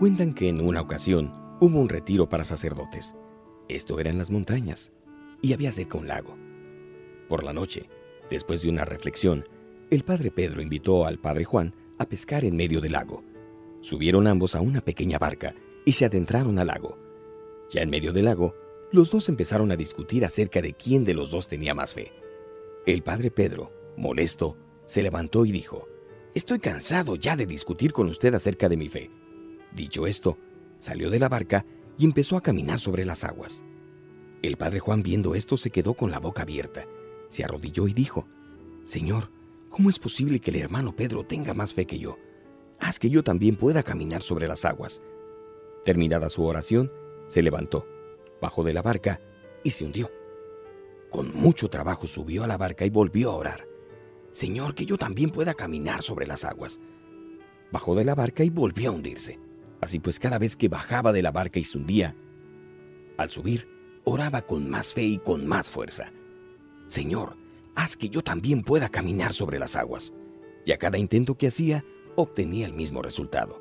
Cuentan 0.00 0.32
que 0.32 0.48
en 0.48 0.62
una 0.62 0.80
ocasión 0.80 1.30
hubo 1.60 1.78
un 1.78 1.90
retiro 1.90 2.26
para 2.26 2.46
sacerdotes. 2.46 3.14
Esto 3.68 4.00
era 4.00 4.08
en 4.08 4.16
las 4.16 4.30
montañas 4.30 4.92
y 5.42 5.52
había 5.52 5.70
cerca 5.72 5.98
un 5.98 6.08
lago. 6.08 6.38
Por 7.28 7.44
la 7.44 7.52
noche, 7.52 7.86
después 8.30 8.62
de 8.62 8.70
una 8.70 8.86
reflexión, 8.86 9.46
el 9.90 10.02
padre 10.02 10.30
Pedro 10.30 10.62
invitó 10.62 11.04
al 11.04 11.18
padre 11.18 11.44
Juan 11.44 11.74
a 11.98 12.06
pescar 12.06 12.46
en 12.46 12.56
medio 12.56 12.80
del 12.80 12.92
lago. 12.92 13.22
Subieron 13.82 14.26
ambos 14.26 14.54
a 14.54 14.62
una 14.62 14.80
pequeña 14.80 15.18
barca 15.18 15.54
y 15.84 15.92
se 15.92 16.06
adentraron 16.06 16.58
al 16.58 16.68
lago. 16.68 16.96
Ya 17.70 17.82
en 17.82 17.90
medio 17.90 18.14
del 18.14 18.24
lago, 18.24 18.54
los 18.92 19.10
dos 19.10 19.28
empezaron 19.28 19.70
a 19.70 19.76
discutir 19.76 20.24
acerca 20.24 20.62
de 20.62 20.72
quién 20.72 21.04
de 21.04 21.12
los 21.12 21.30
dos 21.30 21.46
tenía 21.46 21.74
más 21.74 21.92
fe. 21.92 22.10
El 22.86 23.02
padre 23.02 23.30
Pedro, 23.30 23.70
molesto, 23.98 24.56
se 24.86 25.02
levantó 25.02 25.44
y 25.44 25.52
dijo, 25.52 25.88
Estoy 26.34 26.58
cansado 26.58 27.16
ya 27.16 27.36
de 27.36 27.44
discutir 27.44 27.92
con 27.92 28.08
usted 28.08 28.32
acerca 28.32 28.70
de 28.70 28.78
mi 28.78 28.88
fe. 28.88 29.10
Dicho 29.72 30.06
esto, 30.06 30.38
salió 30.76 31.10
de 31.10 31.18
la 31.18 31.28
barca 31.28 31.64
y 31.98 32.04
empezó 32.04 32.36
a 32.36 32.42
caminar 32.42 32.80
sobre 32.80 33.04
las 33.04 33.24
aguas. 33.24 33.64
El 34.42 34.56
padre 34.56 34.80
Juan 34.80 35.02
viendo 35.02 35.34
esto 35.34 35.56
se 35.56 35.70
quedó 35.70 35.94
con 35.94 36.10
la 36.10 36.18
boca 36.18 36.42
abierta, 36.42 36.86
se 37.28 37.44
arrodilló 37.44 37.86
y 37.88 37.92
dijo, 37.92 38.26
Señor, 38.84 39.30
¿cómo 39.68 39.90
es 39.90 39.98
posible 39.98 40.40
que 40.40 40.50
el 40.50 40.56
hermano 40.56 40.96
Pedro 40.96 41.24
tenga 41.24 41.54
más 41.54 41.74
fe 41.74 41.86
que 41.86 41.98
yo? 41.98 42.18
Haz 42.78 42.98
que 42.98 43.10
yo 43.10 43.22
también 43.22 43.56
pueda 43.56 43.82
caminar 43.82 44.22
sobre 44.22 44.48
las 44.48 44.64
aguas. 44.64 45.02
Terminada 45.84 46.30
su 46.30 46.44
oración, 46.44 46.90
se 47.28 47.42
levantó, 47.42 47.86
bajó 48.40 48.64
de 48.64 48.72
la 48.72 48.82
barca 48.82 49.20
y 49.62 49.70
se 49.70 49.84
hundió. 49.84 50.10
Con 51.10 51.34
mucho 51.34 51.68
trabajo 51.68 52.06
subió 52.06 52.44
a 52.44 52.46
la 52.46 52.56
barca 52.56 52.86
y 52.86 52.90
volvió 52.90 53.30
a 53.30 53.36
orar. 53.36 53.68
Señor, 54.32 54.74
que 54.74 54.86
yo 54.86 54.96
también 54.96 55.30
pueda 55.30 55.54
caminar 55.54 56.02
sobre 56.02 56.26
las 56.26 56.44
aguas. 56.44 56.80
Bajó 57.70 57.94
de 57.94 58.04
la 58.04 58.14
barca 58.14 58.44
y 58.44 58.50
volvió 58.50 58.90
a 58.90 58.92
hundirse. 58.92 59.38
Así 59.80 59.98
pues, 59.98 60.18
cada 60.18 60.38
vez 60.38 60.56
que 60.56 60.68
bajaba 60.68 61.12
de 61.12 61.22
la 61.22 61.32
barca 61.32 61.58
y 61.58 61.64
se 61.64 61.78
hundía, 61.78 62.16
al 63.16 63.30
subir, 63.30 63.68
oraba 64.04 64.42
con 64.42 64.68
más 64.68 64.94
fe 64.94 65.02
y 65.02 65.18
con 65.18 65.46
más 65.46 65.70
fuerza. 65.70 66.12
Señor, 66.86 67.36
haz 67.74 67.96
que 67.96 68.08
yo 68.08 68.22
también 68.22 68.62
pueda 68.62 68.88
caminar 68.88 69.32
sobre 69.32 69.58
las 69.58 69.76
aguas. 69.76 70.12
Y 70.64 70.72
a 70.72 70.78
cada 70.78 70.98
intento 70.98 71.36
que 71.36 71.48
hacía, 71.48 71.84
obtenía 72.16 72.66
el 72.66 72.72
mismo 72.72 73.02
resultado. 73.02 73.60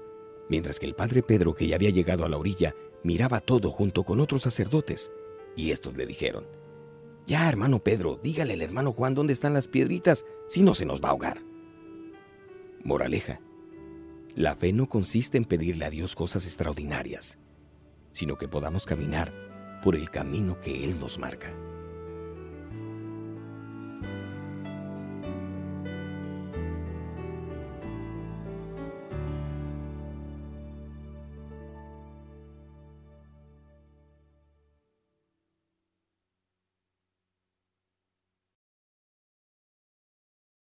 Mientras 0.49 0.79
que 0.79 0.85
el 0.85 0.95
padre 0.95 1.23
Pedro, 1.23 1.53
que 1.53 1.67
ya 1.67 1.75
había 1.75 1.91
llegado 1.91 2.25
a 2.25 2.29
la 2.29 2.37
orilla, 2.37 2.73
miraba 3.03 3.39
todo 3.39 3.69
junto 3.69 4.03
con 4.03 4.19
otros 4.19 4.43
sacerdotes. 4.43 5.11
Y 5.55 5.71
estos 5.71 5.95
le 5.95 6.05
dijeron, 6.05 6.47
Ya, 7.27 7.47
hermano 7.47 7.83
Pedro, 7.83 8.19
dígale 8.21 8.53
al 8.53 8.61
hermano 8.61 8.93
Juan 8.93 9.13
dónde 9.13 9.33
están 9.33 9.53
las 9.53 9.67
piedritas, 9.67 10.25
si 10.47 10.61
no 10.61 10.73
se 10.73 10.85
nos 10.85 11.01
va 11.01 11.09
a 11.09 11.11
ahogar. 11.11 11.43
Moraleja. 12.83 13.41
La 14.39 14.55
fe 14.55 14.71
no 14.71 14.87
consiste 14.87 15.37
en 15.37 15.43
pedirle 15.43 15.83
a 15.83 15.89
Dios 15.89 16.15
cosas 16.15 16.45
extraordinarias, 16.45 17.37
sino 18.13 18.37
que 18.37 18.47
podamos 18.47 18.85
caminar 18.85 19.33
por 19.83 19.97
el 19.97 20.09
camino 20.09 20.61
que 20.61 20.85
Él 20.85 20.97
nos 20.97 21.19
marca. 21.19 21.53